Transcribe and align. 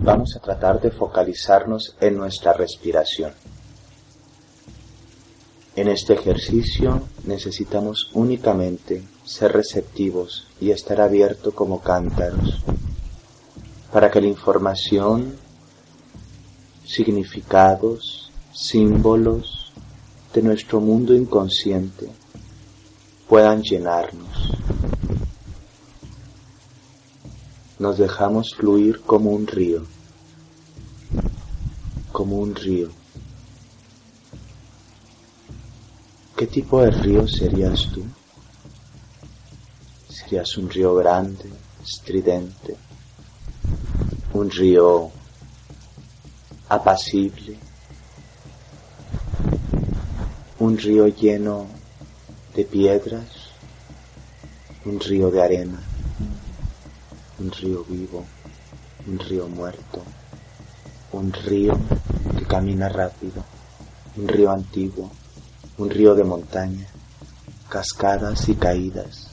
Vamos 0.00 0.36
a 0.36 0.40
tratar 0.40 0.80
de 0.80 0.90
focalizarnos 0.90 1.96
en 2.00 2.16
nuestra 2.16 2.52
respiración. 2.52 3.32
En 5.74 5.88
este 5.88 6.14
ejercicio 6.14 7.02
necesitamos 7.24 8.10
únicamente 8.14 9.02
ser 9.24 9.52
receptivos 9.52 10.48
y 10.60 10.70
estar 10.70 11.00
abiertos 11.00 11.54
como 11.54 11.80
cántaros 11.80 12.62
para 13.92 14.10
que 14.10 14.20
la 14.20 14.26
información, 14.26 15.34
significados, 16.84 18.30
símbolos 18.52 19.72
de 20.34 20.42
nuestro 20.42 20.80
mundo 20.80 21.14
inconsciente 21.14 22.08
puedan 23.28 23.62
llenarnos. 23.62 24.52
Nos 27.78 27.96
dejamos 27.96 28.54
fluir 28.56 29.02
como 29.02 29.30
un 29.30 29.46
río, 29.46 29.84
como 32.10 32.38
un 32.38 32.52
río. 32.52 32.90
¿Qué 36.36 36.48
tipo 36.48 36.82
de 36.82 36.90
río 36.90 37.28
serías 37.28 37.88
tú? 37.92 38.04
¿Serías 40.08 40.56
un 40.56 40.68
río 40.68 40.96
grande, 40.96 41.48
estridente? 41.80 42.76
¿Un 44.32 44.50
río 44.50 45.12
apacible? 46.68 47.56
¿Un 50.58 50.76
río 50.76 51.06
lleno 51.06 51.66
de 52.56 52.64
piedras? 52.64 53.28
¿Un 54.84 54.98
río 54.98 55.30
de 55.30 55.42
arena? 55.42 55.80
Un 57.38 57.52
río 57.52 57.84
vivo, 57.84 58.24
un 59.06 59.18
río 59.18 59.48
muerto, 59.48 60.02
un 61.12 61.32
río 61.32 61.78
que 62.36 62.44
camina 62.44 62.88
rápido, 62.88 63.44
un 64.16 64.26
río 64.26 64.50
antiguo, 64.50 65.10
un 65.78 65.88
río 65.88 66.14
de 66.16 66.24
montaña, 66.24 66.86
cascadas 67.68 68.48
y 68.48 68.54
caídas. 68.54 69.28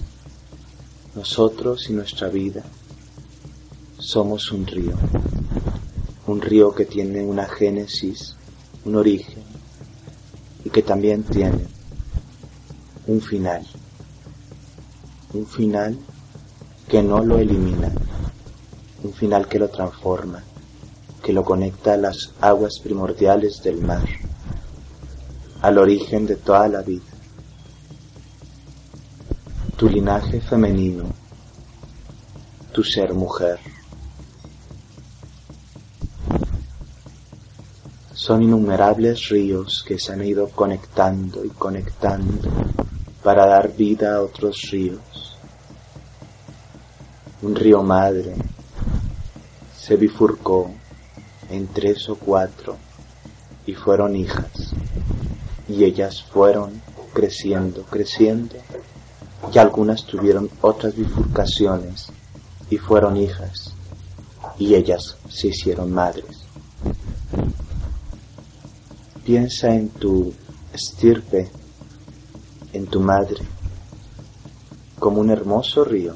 Nosotros 1.16 1.89
y 1.89 1.94
nuestra 1.94 2.28
vida 2.28 2.64
somos 3.97 4.52
un 4.52 4.67
río, 4.67 4.95
un 6.28 6.42
río 6.42 6.75
que 6.75 6.86
tiene 6.86 7.23
una 7.23 7.47
génesis, 7.47 8.36
un 8.84 8.95
origen 8.97 9.44
y 10.64 10.69
que 10.69 10.84
también 10.84 11.23
tiene 11.23 11.66
un 13.08 13.19
final, 13.19 13.66
un 15.34 15.47
final 15.47 15.97
que 16.88 17.02
no 17.02 17.23
lo 17.23 17.39
elimina, 17.39 17.91
un 19.03 19.14
final 19.14 19.47
que 19.47 19.58
lo 19.58 19.69
transforma, 19.69 20.44
que 21.23 21.33
lo 21.33 21.44
conecta 21.44 21.94
a 21.94 21.97
las 21.97 22.33
aguas 22.41 22.80
primordiales 22.83 23.61
del 23.64 23.81
mar, 23.81 24.08
al 25.61 25.78
origen 25.80 26.28
de 26.28 26.36
toda 26.36 26.67
la 26.67 26.81
vida. 26.81 27.06
Tu 29.75 29.90
linaje 29.90 30.40
femenino, 30.41 31.06
tu 32.72 32.84
ser 32.84 33.13
mujer. 33.13 33.59
Son 38.13 38.41
innumerables 38.41 39.29
ríos 39.29 39.84
que 39.85 40.00
se 40.00 40.13
han 40.13 40.24
ido 40.24 40.50
conectando 40.50 41.44
y 41.44 41.50
conectando 41.50 42.50
para 43.24 43.45
dar 43.47 43.75
vida 43.75 44.16
a 44.16 44.22
otros 44.22 44.62
ríos 44.72 45.34
un 47.45 47.53
río 47.53 47.83
madre 47.83 48.33
se 49.78 49.95
bifurcó 49.97 50.72
en 51.51 51.67
tres 51.67 52.09
o 52.09 52.16
cuatro 52.16 52.75
y 53.67 53.75
fueron 53.75 54.16
hijas 54.16 54.73
y 55.69 55.83
ellas 55.83 56.23
fueron 56.23 56.81
creciendo, 57.13 57.83
creciendo 57.83 58.56
y 59.53 59.59
algunas 59.59 60.07
tuvieron 60.07 60.50
otras 60.61 60.95
bifurcaciones 60.95 62.07
y 62.72 62.78
fueron 62.78 63.16
hijas 63.16 63.75
y 64.57 64.73
ellas 64.73 65.16
se 65.29 65.50
hicieron 65.50 65.94
madres. 65.94 66.47
Piensa 69.23 69.72
en 69.75 69.89
tu 69.89 70.33
estirpe, 70.73 71.51
en 72.73 72.88
tu 72.88 73.00
madre, 73.01 73.44
como 74.97 75.22
un 75.22 75.29
hermoso 75.29 75.83
río 75.83 76.16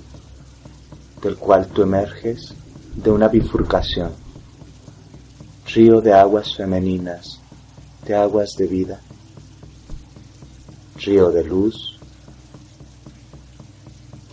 del 1.21 1.37
cual 1.37 1.67
tú 1.67 1.81
emerges 1.81 2.53
de 2.95 3.11
una 3.11 3.27
bifurcación, 3.27 4.11
río 5.73 6.01
de 6.01 6.13
aguas 6.13 6.55
femeninas, 6.55 7.39
de 8.05 8.15
aguas 8.15 8.55
de 8.57 8.67
vida, 8.67 9.01
río 10.97 11.31
de 11.31 11.43
luz, 11.43 11.99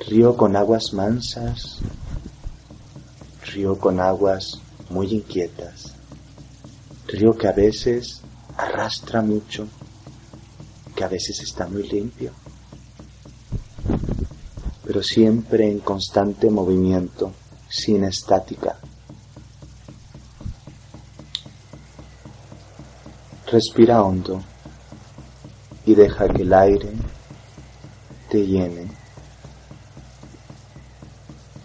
río 0.06 0.36
con 0.36 0.56
aguas 0.56 0.92
mansas, 0.92 1.78
río 3.52 3.78
con 3.78 4.00
aguas 4.00 4.60
muy 4.90 5.12
inquietas, 5.12 5.94
río 7.08 7.36
que 7.36 7.48
a 7.48 7.52
veces 7.52 8.22
arrastra 8.56 9.22
mucho, 9.22 9.66
que 10.94 11.04
a 11.04 11.08
veces 11.08 11.40
está 11.40 11.66
muy 11.66 11.82
limpio 11.88 12.32
pero 14.86 15.02
siempre 15.02 15.68
en 15.68 15.80
constante 15.80 16.48
movimiento, 16.48 17.32
sin 17.68 18.04
estática. 18.04 18.78
Respira 23.50 24.02
hondo 24.02 24.40
y 25.84 25.94
deja 25.94 26.28
que 26.28 26.42
el 26.42 26.54
aire 26.54 26.92
te 28.30 28.46
llene. 28.46 28.86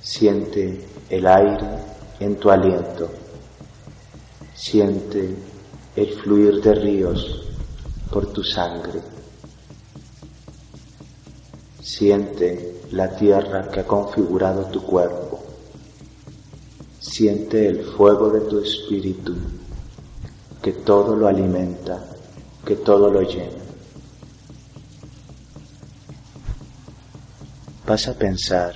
Siente 0.02 0.88
el 1.10 1.28
aire 1.28 1.68
en 2.20 2.38
tu 2.38 2.50
aliento. 2.50 3.12
Siente 4.56 5.36
el 5.96 6.14
fluir 6.22 6.62
de 6.62 6.74
ríos 6.74 7.46
por 8.12 8.34
tu 8.34 8.44
sangre. 8.44 9.11
Siente 11.92 12.84
la 12.92 13.14
tierra 13.18 13.68
que 13.68 13.82
ha 13.82 13.86
configurado 13.86 14.64
tu 14.68 14.82
cuerpo. 14.82 15.44
Siente 17.02 17.68
el 17.68 17.84
fuego 17.84 18.30
de 18.30 18.40
tu 18.50 18.60
espíritu, 18.60 19.36
que 20.62 20.72
todo 20.72 21.18
lo 21.18 21.28
alimenta, 21.28 22.02
que 22.66 22.78
todo 22.78 23.12
lo 23.12 23.22
llena. 23.24 23.62
Vas 27.86 28.08
a 28.08 28.14
pensar 28.14 28.74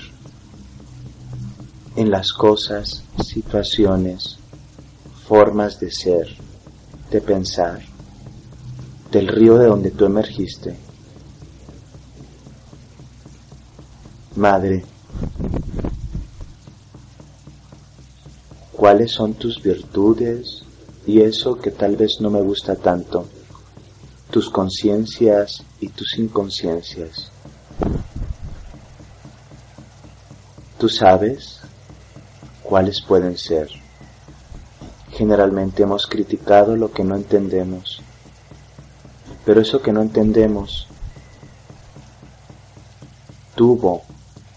en 1.95 2.11
las 2.11 2.33
cosas, 2.33 3.01
situaciones, 3.23 4.39
formas 5.25 5.79
de 5.79 5.89
ser, 5.89 6.35
de 7.09 7.21
pensar, 7.21 7.79
del 9.09 9.29
río 9.29 9.57
de 9.57 9.67
donde 9.67 9.91
tú 9.91 10.03
emergiste 10.03 10.84
Madre, 14.35 14.83
¿cuáles 18.73 19.13
son 19.13 19.33
tus 19.33 19.63
virtudes 19.63 20.65
y 21.07 21.21
eso 21.21 21.57
que 21.57 21.71
tal 21.71 21.95
vez 21.95 22.19
no 22.19 22.29
me 22.29 22.41
gusta 22.41 22.75
tanto? 22.75 23.29
Tus 24.31 24.49
conciencias 24.49 25.63
y 25.79 25.87
tus 25.87 26.17
inconsciencias. 26.17 27.31
¿Tú 30.77 30.89
sabes 30.89 31.61
cuáles 32.61 33.01
pueden 33.01 33.37
ser? 33.37 33.69
Generalmente 35.11 35.83
hemos 35.83 36.07
criticado 36.07 36.75
lo 36.75 36.91
que 36.91 37.05
no 37.05 37.15
entendemos, 37.15 38.01
pero 39.45 39.61
eso 39.61 39.81
que 39.81 39.93
no 39.93 40.01
entendemos 40.01 40.89
tuvo 43.55 44.03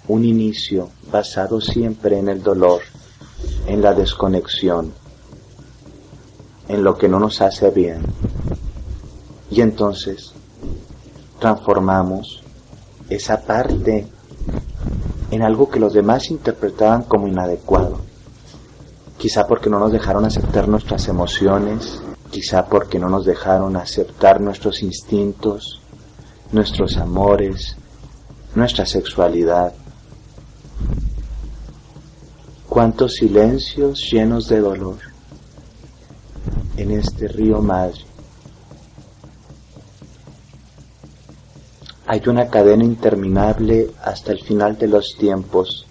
un 0.09 0.25
inicio 0.25 0.89
basado 1.13 1.61
siempre 1.61 2.19
en 2.19 2.29
el 2.29 2.43
dolor, 2.43 2.81
en 3.67 3.83
la 3.83 3.95
desconexión, 3.95 4.93
en 6.69 6.83
lo 6.83 6.97
que 6.97 7.09
no 7.09 7.19
nos 7.21 7.41
hace 7.41 7.71
bien. 7.71 8.03
Y 9.51 9.61
entonces 9.61 10.33
transformamos 11.39 12.43
esa 13.09 13.43
parte 13.43 14.07
en 15.31 15.43
algo 15.43 15.69
que 15.69 15.81
los 15.81 15.93
demás 15.93 16.31
interpretaban 16.31 17.03
como 17.03 17.29
inadecuado. 17.29 18.01
Quizá 19.19 19.47
porque 19.47 19.71
no 19.71 19.79
nos 19.79 19.93
dejaron 19.93 20.25
aceptar 20.25 20.69
nuestras 20.69 21.09
emociones, 21.09 22.01
quizá 22.31 22.67
porque 22.67 22.99
no 22.99 23.09
nos 23.09 23.25
dejaron 23.25 23.77
aceptar 23.77 24.41
nuestros 24.41 24.83
instintos, 24.83 25.81
nuestros 26.53 26.97
amores, 26.97 27.77
nuestra 28.55 28.87
sexualidad. 28.87 29.73
Cuántos 32.79 33.15
silencios 33.15 34.09
llenos 34.09 34.47
de 34.47 34.61
dolor 34.61 34.99
en 36.77 36.93
este 36.93 37.27
río 37.27 37.61
madre. 37.61 37.99
Hay 42.07 42.23
una 42.29 42.47
cadena 42.47 42.85
interminable 42.85 43.91
hasta 44.01 44.31
el 44.31 44.45
final 44.45 44.79
de 44.79 44.87
los 44.87 45.17
tiempos 45.19 45.89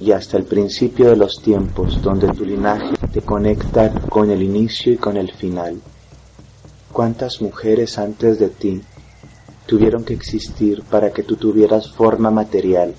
y 0.00 0.12
hasta 0.12 0.38
el 0.38 0.44
principio 0.44 1.10
de 1.10 1.16
los 1.16 1.42
tiempos 1.42 2.00
donde 2.00 2.28
tu 2.28 2.46
linaje 2.46 2.94
te 3.12 3.20
conecta 3.20 3.92
con 4.08 4.30
el 4.30 4.42
inicio 4.42 4.94
y 4.94 4.96
con 4.96 5.18
el 5.18 5.30
final. 5.32 5.82
¿Cuántas 6.90 7.42
mujeres 7.42 7.98
antes 7.98 8.38
de 8.38 8.48
ti 8.48 8.80
tuvieron 9.66 10.02
que 10.02 10.14
existir 10.14 10.82
para 10.84 11.10
que 11.10 11.24
tú 11.24 11.36
tuvieras 11.36 11.92
forma 11.92 12.30
material 12.30 12.94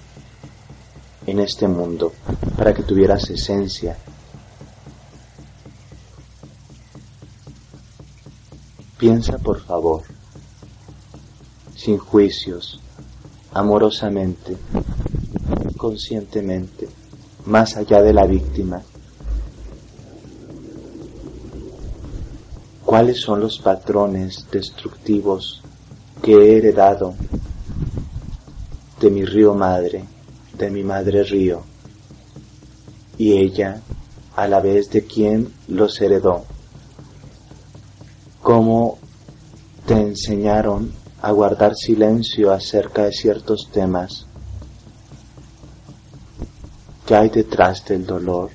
en 1.28 1.40
este 1.40 1.68
mundo, 1.68 2.14
para 2.58 2.74
que 2.74 2.84
tuvieras 2.84 3.30
esencia? 3.30 3.98
Piensa 8.98 9.38
por 9.38 9.62
favor, 9.62 10.02
sin 11.76 11.98
juicios, 11.98 12.82
amorosamente, 13.54 14.58
conscientemente, 15.78 16.90
más 17.46 17.78
allá 17.78 18.02
de 18.02 18.14
la 18.14 18.26
víctima. 18.26 18.82
¿Cuáles 22.84 23.20
son 23.20 23.42
los 23.42 23.60
patrones 23.60 24.48
destructivos 24.50 25.62
que 26.24 26.32
he 26.34 26.58
heredado 26.58 27.14
de 29.00 29.12
mi 29.12 29.26
río 29.26 29.54
madre, 29.54 30.06
de 30.58 30.70
mi 30.70 30.84
madre 30.84 31.24
río? 31.24 31.64
Y 33.18 33.34
ella, 33.34 33.82
a 34.36 34.48
la 34.48 34.60
vez 34.60 34.90
de 34.90 35.06
quien 35.06 35.54
los 35.68 36.00
heredó. 36.02 36.46
¿Cómo 38.42 39.00
te 39.86 39.96
enseñaron 39.96 40.92
a 41.22 41.32
guardar 41.32 41.76
silencio 41.76 42.52
acerca 42.52 43.06
de 43.06 43.12
ciertos 43.12 43.70
temas 43.72 44.28
¿Qué 47.08 47.16
hay 47.16 47.30
detrás 47.30 47.86
del 47.86 48.06
dolor? 48.06 48.52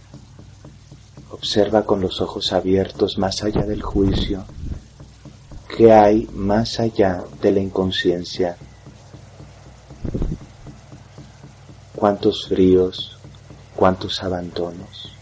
Observa 1.30 1.86
con 1.86 2.02
los 2.02 2.20
ojos 2.20 2.52
abiertos 2.52 3.16
más 3.16 3.42
allá 3.42 3.62
del 3.62 3.80
juicio. 3.80 4.44
¿Qué 5.74 5.90
hay 5.90 6.28
más 6.34 6.78
allá 6.78 7.24
de 7.40 7.50
la 7.50 7.60
inconsciencia? 7.60 8.58
¿Cuántos 12.02 12.48
fríos? 12.48 13.16
¿Cuántos 13.76 14.24
abandonos? 14.24 15.12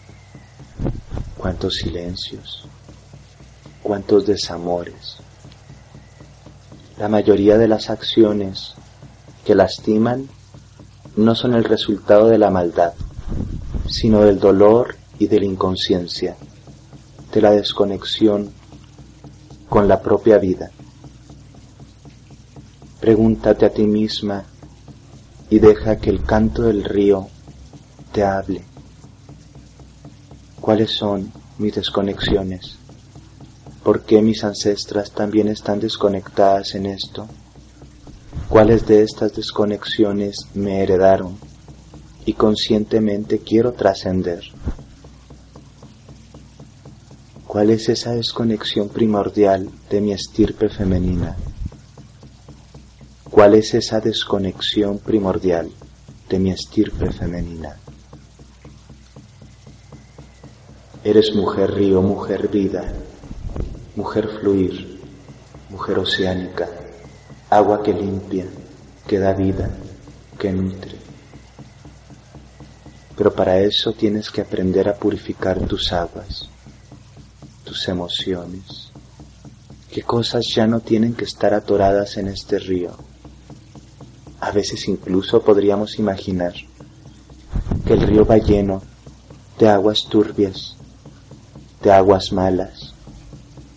¿Cuántos 1.37 1.75
silencios? 1.75 2.65
¿Cuántos 3.83 4.25
desamores? 4.25 5.17
La 6.97 7.07
mayoría 7.07 7.59
de 7.59 7.67
las 7.67 7.91
acciones 7.91 8.73
que 9.45 9.53
lastiman 9.53 10.27
no 11.15 11.35
son 11.35 11.53
el 11.53 11.65
resultado 11.65 12.29
de 12.29 12.39
la 12.39 12.49
maldad, 12.49 12.93
sino 13.87 14.21
del 14.21 14.39
dolor 14.39 14.95
y 15.19 15.27
de 15.27 15.39
la 15.39 15.45
inconsciencia, 15.45 16.35
de 17.31 17.41
la 17.41 17.51
desconexión 17.51 18.49
con 19.69 19.87
la 19.87 20.01
propia 20.01 20.39
vida. 20.39 20.71
Pregúntate 22.99 23.67
a 23.67 23.69
ti 23.69 23.83
misma 23.85 24.45
y 25.51 25.59
deja 25.59 25.97
que 25.97 26.09
el 26.09 26.23
canto 26.23 26.63
del 26.63 26.83
río 26.83 27.27
te 28.11 28.23
hable. 28.23 28.63
¿Cuáles 30.59 30.89
son 30.89 31.31
mis 31.59 31.75
desconexiones? 31.75 32.79
¿Por 33.83 34.01
qué 34.01 34.23
mis 34.23 34.43
ancestras 34.43 35.11
también 35.11 35.47
están 35.47 35.79
desconectadas 35.79 36.73
en 36.73 36.87
esto? 36.87 37.27
¿Cuáles 38.49 38.87
de 38.87 39.03
estas 39.03 39.35
desconexiones 39.35 40.47
me 40.55 40.81
heredaron? 40.81 41.37
y 42.25 42.33
conscientemente 42.33 43.39
quiero 43.39 43.73
trascender. 43.73 44.43
¿Cuál 47.47 47.71
es 47.71 47.89
esa 47.89 48.13
desconexión 48.13 48.89
primordial 48.89 49.69
de 49.89 50.01
mi 50.01 50.13
estirpe 50.13 50.69
femenina? 50.69 51.35
¿Cuál 53.41 53.55
es 53.55 53.73
esa 53.73 53.99
desconexión 53.99 54.99
primordial 54.99 55.71
de 56.29 56.37
mi 56.37 56.51
estirpe 56.51 57.11
femenina? 57.11 57.75
Eres 61.03 61.33
mujer 61.33 61.73
río, 61.73 62.03
mujer 62.03 62.49
vida, 62.49 62.83
mujer 63.95 64.29
fluir, 64.39 65.01
mujer 65.71 65.97
oceánica, 65.97 66.69
agua 67.49 67.81
que 67.81 67.93
limpia, 67.93 68.45
que 69.07 69.17
da 69.17 69.33
vida, 69.33 69.71
que 70.37 70.51
nutre. 70.51 70.99
Pero 73.17 73.33
para 73.33 73.57
eso 73.57 73.93
tienes 73.93 74.29
que 74.29 74.41
aprender 74.41 74.87
a 74.87 74.97
purificar 74.97 75.59
tus 75.61 75.91
aguas, 75.91 76.47
tus 77.63 77.87
emociones. 77.87 78.91
¿Qué 79.91 80.03
cosas 80.03 80.45
ya 80.53 80.67
no 80.67 80.81
tienen 80.81 81.15
que 81.15 81.25
estar 81.25 81.55
atoradas 81.55 82.17
en 82.17 82.27
este 82.27 82.59
río? 82.59 83.09
A 84.41 84.51
veces 84.51 84.87
incluso 84.87 85.41
podríamos 85.41 85.99
imaginar 85.99 86.53
que 87.85 87.93
el 87.93 88.01
río 88.01 88.25
va 88.25 88.37
lleno 88.37 88.81
de 89.59 89.69
aguas 89.69 90.05
turbias, 90.09 90.75
de 91.81 91.91
aguas 91.91 92.31
malas, 92.31 92.93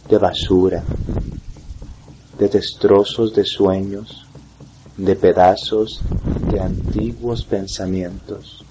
de 0.08 0.18
basura, 0.18 0.82
de 2.38 2.48
destrozos 2.48 3.34
de 3.34 3.44
sueños, 3.44 4.26
de 4.96 5.16
pedazos 5.16 6.00
de 6.50 6.60
antiguos 6.60 7.44
pensamientos 7.44 8.64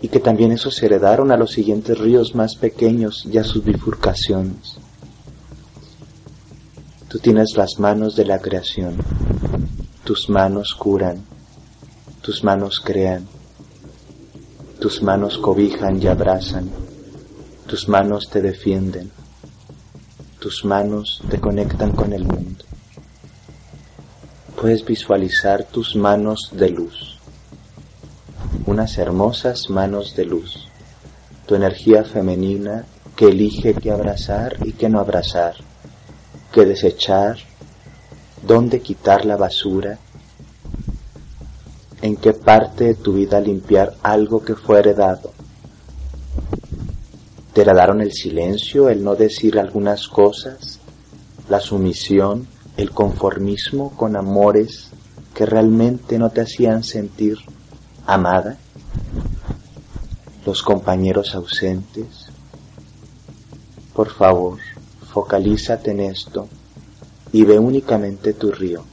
y 0.00 0.08
que 0.08 0.20
también 0.20 0.52
esos 0.52 0.82
heredaron 0.82 1.32
a 1.32 1.36
los 1.36 1.52
siguientes 1.52 1.98
ríos 1.98 2.34
más 2.34 2.56
pequeños 2.56 3.26
y 3.30 3.38
a 3.38 3.44
sus 3.44 3.64
bifurcaciones. 3.64 4.76
Tú 7.08 7.18
tienes 7.18 7.56
las 7.56 7.78
manos 7.78 8.14
de 8.16 8.24
la 8.24 8.38
creación, 8.38 8.96
tus 10.04 10.28
manos 10.28 10.74
curan, 10.74 11.24
tus 12.22 12.44
manos 12.44 12.80
crean, 12.80 13.26
tus 14.80 15.02
manos 15.02 15.38
cobijan 15.38 16.02
y 16.02 16.06
abrazan, 16.06 16.70
tus 17.66 17.88
manos 17.88 18.28
te 18.30 18.42
defienden, 18.42 19.10
tus 20.38 20.64
manos 20.64 21.22
te 21.30 21.40
conectan 21.40 21.92
con 21.92 22.12
el 22.12 22.24
mundo. 22.24 22.64
Puedes 24.60 24.84
visualizar 24.84 25.64
tus 25.64 25.96
manos 25.96 26.50
de 26.52 26.70
luz 26.70 27.14
unas 28.66 28.96
hermosas 28.96 29.68
manos 29.68 30.16
de 30.16 30.24
luz, 30.24 30.68
tu 31.46 31.54
energía 31.54 32.04
femenina 32.04 32.86
que 33.14 33.26
elige 33.26 33.74
qué 33.74 33.90
abrazar 33.90 34.56
y 34.64 34.72
qué 34.72 34.88
no 34.88 35.00
abrazar, 35.00 35.54
qué 36.52 36.64
desechar, 36.64 37.38
dónde 38.46 38.80
quitar 38.80 39.24
la 39.24 39.36
basura, 39.36 39.98
en 42.02 42.16
qué 42.16 42.34
parte 42.34 42.84
de 42.84 42.94
tu 42.94 43.14
vida 43.14 43.40
limpiar 43.40 43.94
algo 44.02 44.44
que 44.44 44.54
fue 44.54 44.80
heredado. 44.80 45.32
Te 47.54 47.62
heredaron 47.62 48.02
el 48.02 48.12
silencio, 48.12 48.90
el 48.90 49.02
no 49.02 49.14
decir 49.14 49.58
algunas 49.58 50.08
cosas, 50.08 50.80
la 51.48 51.60
sumisión, 51.60 52.46
el 52.76 52.90
conformismo 52.90 53.96
con 53.96 54.16
amores 54.16 54.90
que 55.34 55.46
realmente 55.46 56.18
no 56.18 56.30
te 56.30 56.42
hacían 56.42 56.84
sentir 56.84 57.38
amada, 58.06 58.58
los 60.44 60.62
compañeros 60.62 61.34
ausentes. 61.34 62.26
Por 63.94 64.10
favor, 64.10 64.58
focalízate 65.12 65.92
en 65.92 66.00
esto 66.00 66.48
y 67.34 67.42
ve 67.42 67.58
únicamente 67.58 68.32
tu 68.32 68.52
río. 68.52 68.84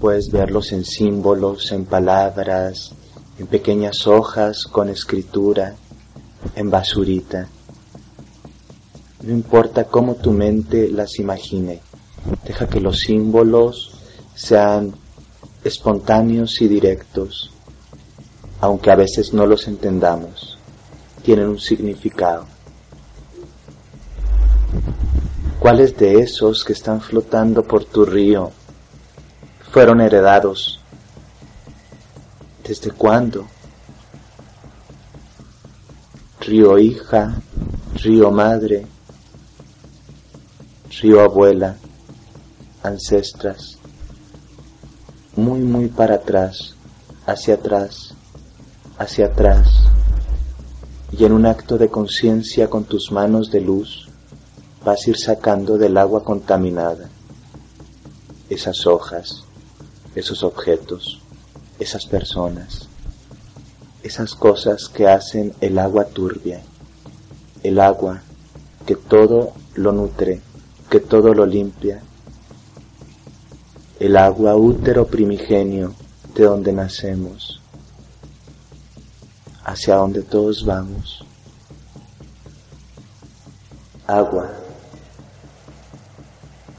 Puedes 0.00 0.30
verlos 0.30 0.72
en 0.72 0.86
símbolos, 0.86 1.70
en 1.70 1.84
palabras, 1.84 2.92
en 3.38 3.46
pequeñas 3.46 4.06
hojas 4.06 4.64
con 4.64 4.88
escritura, 4.88 5.74
en 6.56 6.70
basurita. 6.70 7.46
No 9.22 9.34
importa 9.34 9.84
cómo 9.84 10.14
tu 10.14 10.30
mente 10.30 10.88
las 10.88 11.18
imagine, 11.18 11.82
deja 12.46 12.66
que 12.70 12.80
los 12.80 13.00
símbolos 13.00 13.92
sean 14.34 14.94
espontáneos 15.62 16.62
y 16.62 16.68
directos, 16.68 17.52
aunque 18.62 18.90
a 18.90 18.96
veces 18.96 19.34
no 19.34 19.44
los 19.44 19.68
entendamos, 19.68 20.56
tienen 21.22 21.48
un 21.48 21.60
significado. 21.60 22.46
¿Cuáles 25.62 25.96
de 25.96 26.14
esos 26.18 26.64
que 26.64 26.72
están 26.72 27.00
flotando 27.00 27.62
por 27.62 27.84
tu 27.84 28.04
río 28.04 28.50
fueron 29.70 30.00
heredados? 30.00 30.80
¿Desde 32.66 32.90
cuándo? 32.90 33.46
Río 36.40 36.80
hija, 36.80 37.40
río 37.94 38.32
madre, 38.32 38.88
río 41.00 41.20
abuela, 41.20 41.76
ancestras, 42.82 43.78
muy, 45.36 45.60
muy 45.60 45.86
para 45.86 46.16
atrás, 46.16 46.74
hacia 47.24 47.54
atrás, 47.54 48.16
hacia 48.98 49.26
atrás, 49.26 49.68
y 51.12 51.24
en 51.24 51.30
un 51.30 51.46
acto 51.46 51.78
de 51.78 51.88
conciencia 51.88 52.68
con 52.68 52.82
tus 52.82 53.12
manos 53.12 53.52
de 53.52 53.60
luz 53.60 54.11
vas 54.84 55.06
a 55.06 55.10
ir 55.10 55.18
sacando 55.18 55.78
del 55.78 55.96
agua 55.96 56.24
contaminada 56.24 57.08
esas 58.50 58.86
hojas, 58.86 59.44
esos 60.14 60.42
objetos, 60.42 61.20
esas 61.78 62.06
personas, 62.06 62.88
esas 64.02 64.34
cosas 64.34 64.88
que 64.88 65.08
hacen 65.08 65.54
el 65.60 65.78
agua 65.78 66.06
turbia, 66.06 66.62
el 67.62 67.80
agua 67.80 68.22
que 68.86 68.96
todo 68.96 69.52
lo 69.74 69.92
nutre, 69.92 70.40
que 70.90 71.00
todo 71.00 71.32
lo 71.32 71.46
limpia, 71.46 72.02
el 74.00 74.16
agua 74.16 74.56
útero 74.56 75.06
primigenio 75.06 75.94
de 76.34 76.44
donde 76.44 76.72
nacemos, 76.72 77.60
hacia 79.64 79.96
donde 79.96 80.22
todos 80.22 80.64
vamos. 80.64 81.24
Agua, 84.06 84.50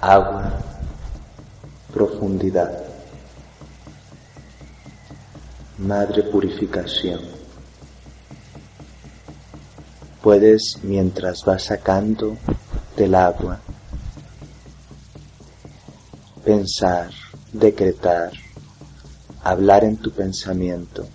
agua, 0.03 0.51
profundidad, 1.93 2.77
madre 5.77 6.23
purificación. 6.23 7.21
Puedes, 10.21 10.79
mientras 10.83 11.45
vas 11.45 11.63
sacando 11.63 12.35
del 12.97 13.15
agua, 13.15 13.61
pensar, 16.43 17.09
decretar, 17.53 18.33
hablar 19.41 19.85
en 19.85 19.95
tu 19.95 20.11
pensamiento 20.11 21.07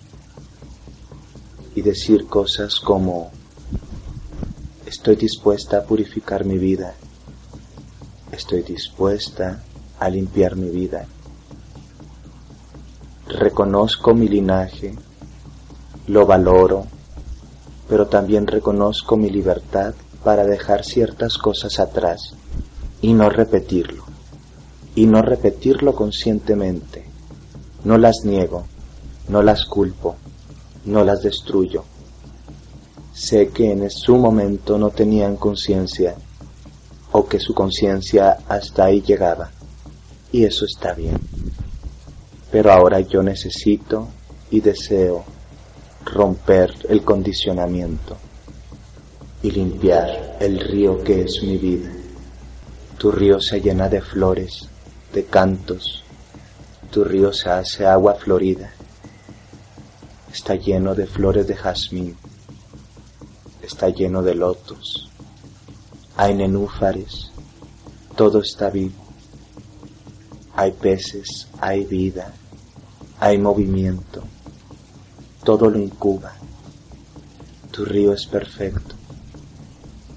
y 1.75 1.83
decir 1.83 2.25
cosas 2.25 2.79
como 2.79 3.29
estoy 4.87 5.15
dispuesta 5.15 5.77
a 5.77 5.83
purificar 5.83 6.43
mi 6.43 6.57
vida, 6.57 6.95
estoy 8.39 8.61
dispuesta 8.61 9.61
a 9.99 10.09
limpiar 10.09 10.55
mi 10.55 10.69
vida, 10.69 11.05
reconozco 13.27 14.13
mi 14.13 14.29
linaje, 14.29 14.95
lo 16.07 16.25
valoro, 16.25 16.85
pero 17.89 18.07
también 18.07 18.47
reconozco 18.47 19.17
mi 19.17 19.29
libertad 19.29 19.93
para 20.23 20.45
dejar 20.45 20.85
ciertas 20.85 21.37
cosas 21.37 21.81
atrás 21.81 22.33
y 23.01 23.11
no 23.11 23.29
repetirlo 23.29 24.05
y 24.95 25.05
no 25.05 25.21
repetirlo 25.21 25.93
conscientemente. 25.93 27.03
No 27.83 27.97
las 27.97 28.23
niego, 28.23 28.63
no 29.27 29.41
las 29.41 29.65
culpo, 29.65 30.15
no 30.85 31.03
las 31.03 31.21
destruyo. 31.23 31.83
Sé 33.13 33.49
que 33.49 33.73
en 33.73 33.89
su 33.89 34.15
momento 34.15 34.77
no 34.77 34.91
tenían 34.91 35.35
conciencia 35.35 36.15
que 37.27 37.39
su 37.39 37.53
conciencia 37.53 38.37
hasta 38.47 38.85
ahí 38.85 39.01
llegaba. 39.01 39.51
Y 40.31 40.45
eso 40.45 40.65
está 40.65 40.93
bien. 40.93 41.19
Pero 42.51 42.71
ahora 42.71 42.99
yo 42.99 43.21
necesito 43.23 44.07
y 44.51 44.61
deseo 44.61 45.23
romper 46.05 46.73
el 46.87 47.03
condicionamiento 47.03 48.17
y 49.41 49.51
limpiar 49.51 50.37
el 50.39 50.59
río 50.59 51.03
que 51.03 51.23
es 51.23 51.41
mi 51.43 51.57
vida. 51.57 51.91
Tu 52.97 53.11
río 53.11 53.39
se 53.39 53.61
llena 53.61 53.87
de 53.87 54.01
flores, 54.01 54.67
de 55.13 55.25
cantos, 55.25 56.03
tu 56.91 57.03
río 57.03 57.31
se 57.31 57.49
hace 57.49 57.85
agua 57.85 58.15
florida, 58.15 58.71
está 60.33 60.55
lleno 60.55 60.95
de 60.95 61.05
flores 61.05 61.47
de 61.47 61.55
jazmín, 61.55 62.17
está 63.61 63.89
lleno 63.89 64.21
de 64.21 64.35
lotos, 64.35 65.08
hay 66.21 66.33
nenúfares, 66.33 67.31
todo 68.17 68.41
está 68.41 68.69
vivo, 68.69 69.01
hay 70.53 70.73
peces, 70.73 71.47
hay 71.61 71.85
vida, 71.85 72.33
hay 73.21 73.37
movimiento, 73.37 74.21
todo 75.45 75.69
lo 75.69 75.79
incuba, 75.79 76.33
tu 77.71 77.85
río 77.85 78.11
es 78.11 78.25
perfecto, 78.25 78.95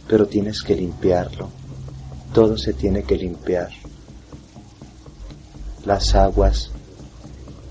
pero 0.09 0.27
tienes 0.27 0.65
que 0.65 0.75
limpiarlo, 0.75 1.51
todo 2.35 2.59
se 2.59 2.73
tiene 2.73 3.05
que 3.05 3.15
limpiar. 3.15 3.71
Las 5.85 6.17
aguas, 6.17 6.73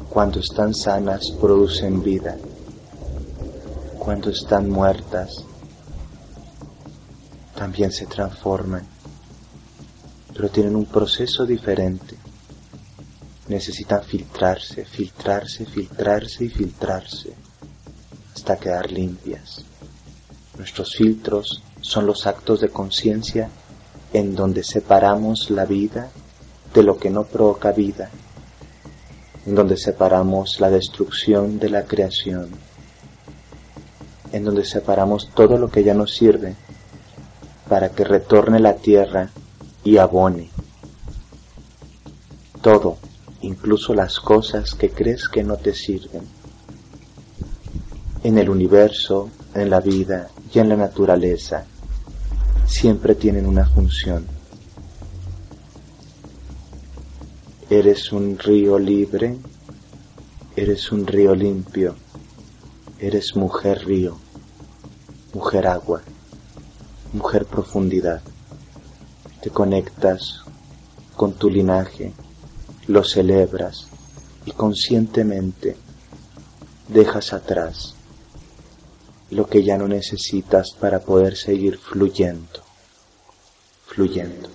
cuando 0.09 0.39
están 0.39 0.73
sanas, 0.73 1.31
producen 1.31 2.01
vida. 2.01 2.37
Cuando 3.99 4.29
están 4.29 4.69
muertas, 4.69 5.43
también 7.61 7.91
se 7.91 8.07
transforman, 8.07 8.81
pero 10.33 10.49
tienen 10.49 10.75
un 10.75 10.87
proceso 10.87 11.45
diferente. 11.45 12.15
Necesitan 13.49 14.01
filtrarse, 14.01 14.83
filtrarse, 14.83 15.67
filtrarse 15.67 16.45
y 16.45 16.49
filtrarse 16.49 17.35
hasta 18.33 18.57
quedar 18.57 18.91
limpias. 18.91 19.63
Nuestros 20.57 20.95
filtros 20.95 21.61
son 21.81 22.07
los 22.07 22.25
actos 22.25 22.61
de 22.61 22.69
conciencia 22.69 23.47
en 24.11 24.33
donde 24.33 24.63
separamos 24.63 25.51
la 25.51 25.65
vida 25.65 26.09
de 26.73 26.81
lo 26.81 26.97
que 26.97 27.11
no 27.11 27.25
provoca 27.25 27.71
vida, 27.73 28.09
en 29.45 29.53
donde 29.53 29.77
separamos 29.77 30.59
la 30.59 30.71
destrucción 30.71 31.59
de 31.59 31.69
la 31.69 31.83
creación, 31.83 32.49
en 34.31 34.45
donde 34.45 34.65
separamos 34.65 35.29
todo 35.35 35.59
lo 35.59 35.69
que 35.69 35.83
ya 35.83 35.93
nos 35.93 36.15
sirve 36.15 36.55
para 37.71 37.87
que 37.87 38.03
retorne 38.03 38.59
la 38.59 38.75
tierra 38.75 39.29
y 39.85 39.95
abone. 39.95 40.49
Todo, 42.61 42.97
incluso 43.39 43.93
las 43.93 44.19
cosas 44.19 44.75
que 44.75 44.89
crees 44.89 45.29
que 45.29 45.41
no 45.41 45.55
te 45.55 45.73
sirven. 45.73 46.23
En 48.25 48.37
el 48.37 48.49
universo, 48.49 49.29
en 49.55 49.69
la 49.69 49.79
vida 49.79 50.27
y 50.53 50.59
en 50.59 50.67
la 50.67 50.75
naturaleza, 50.75 51.63
siempre 52.65 53.15
tienen 53.15 53.45
una 53.45 53.65
función 53.65 54.27
Eres 57.69 58.11
un 58.11 58.37
río 58.37 58.77
libre, 58.77 59.37
eres 60.57 60.91
un 60.91 61.07
río 61.07 61.33
limpio, 61.33 61.95
eres 62.99 63.37
mujer 63.37 63.85
río, 63.85 64.17
mujer 65.33 65.67
agua, 65.67 66.01
mujer 67.13 67.45
profundidad. 67.45 68.21
Te 69.41 69.49
conectas 69.49 70.41
con 71.15 71.33
tu 71.33 71.49
linaje, 71.49 72.13
lo 72.87 73.03
celebras 73.03 73.87
y 74.45 74.51
conscientemente 74.51 75.75
dejas 76.87 77.33
atrás 77.33 77.95
lo 79.29 79.47
que 79.47 79.63
ya 79.63 79.77
no 79.77 79.87
necesitas 79.87 80.71
para 80.71 80.99
poder 80.99 81.37
seguir 81.37 81.77
fluyendo, 81.77 82.59
fluyendo. 83.85 84.49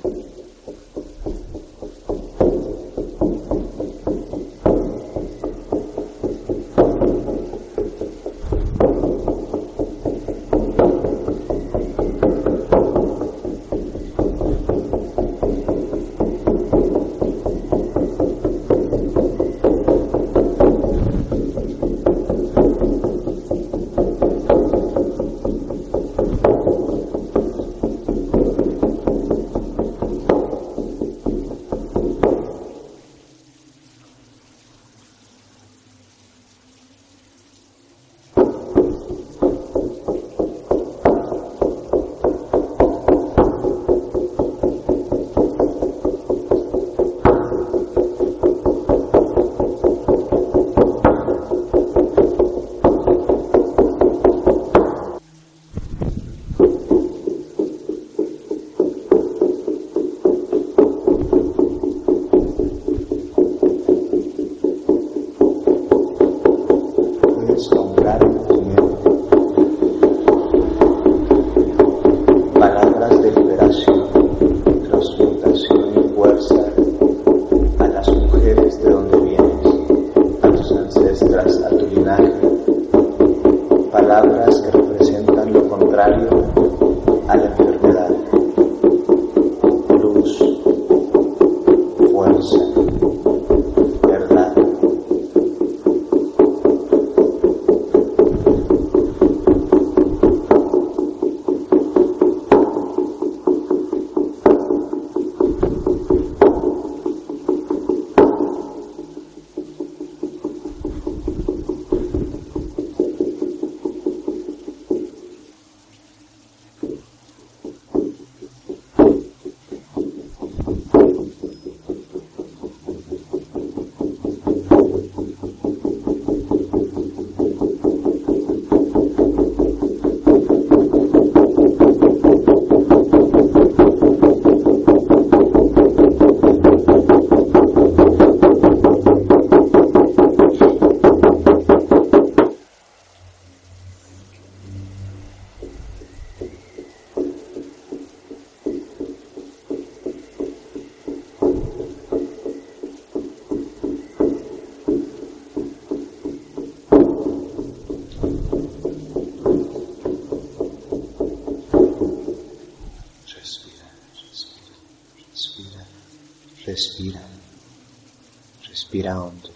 Hondo. 169.04 169.50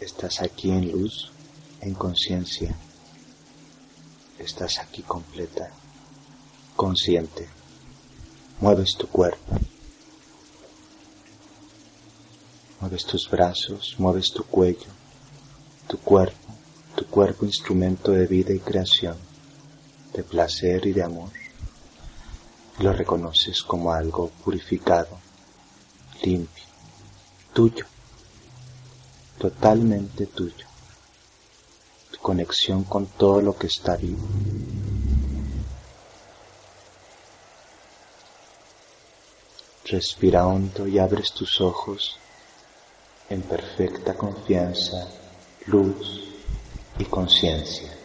Estás 0.00 0.40
aquí 0.40 0.70
en 0.70 0.90
luz, 0.90 1.30
en 1.80 1.94
conciencia. 1.94 2.74
Estás 4.38 4.78
aquí 4.78 5.02
completa, 5.02 5.70
consciente. 6.76 7.48
Mueves 8.60 8.96
tu 8.96 9.06
cuerpo. 9.06 9.58
Mueves 12.80 13.04
tus 13.04 13.30
brazos, 13.30 13.94
mueves 13.98 14.32
tu 14.32 14.42
cuello, 14.44 14.90
tu 15.86 15.98
cuerpo, 15.98 16.54
tu 16.96 17.06
cuerpo 17.06 17.46
instrumento 17.46 18.10
de 18.10 18.26
vida 18.26 18.52
y 18.52 18.58
creación, 18.58 19.16
de 20.12 20.24
placer 20.24 20.84
y 20.86 20.92
de 20.92 21.04
amor 21.04 21.30
lo 22.78 22.92
reconoces 22.92 23.62
como 23.62 23.92
algo 23.92 24.30
purificado, 24.42 25.18
limpio, 26.22 26.64
tuyo, 27.52 27.84
totalmente 29.38 30.26
tuyo, 30.26 30.66
tu 32.10 32.18
conexión 32.18 32.84
con 32.84 33.06
todo 33.06 33.40
lo 33.40 33.56
que 33.56 33.66
está 33.66 33.96
vivo. 33.96 34.26
Respira 39.84 40.46
hondo 40.46 40.86
y 40.86 40.98
abres 40.98 41.32
tus 41.32 41.60
ojos 41.60 42.18
en 43.28 43.42
perfecta 43.42 44.14
confianza, 44.14 45.08
luz 45.66 46.22
y 46.98 47.04
conciencia. 47.04 48.01